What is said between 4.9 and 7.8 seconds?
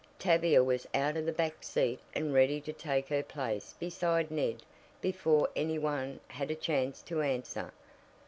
before any one had a chance to answer.